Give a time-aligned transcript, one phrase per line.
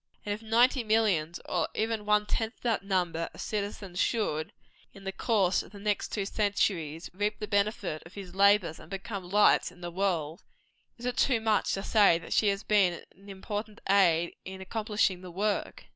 [0.25, 4.51] And if ninety millions, or even one tenth that number of citizens should,
[4.95, 8.89] in the course of the next two centuries, reap the benefit of his labors, and
[8.89, 10.41] become lights in the world,
[10.97, 15.21] is it too much to say that she has been an important aid in accomplishing
[15.21, 15.85] the work?